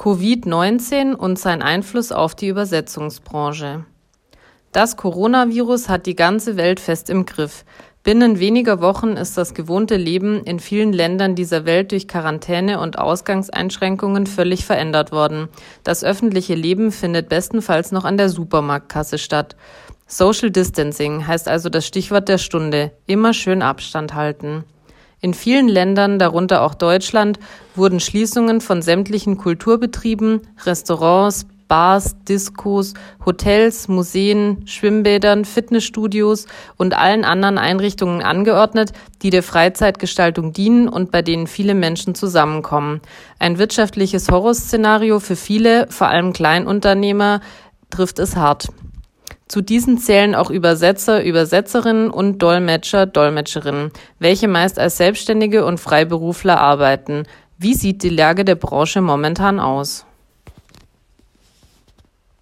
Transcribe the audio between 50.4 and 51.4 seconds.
Übersetzer,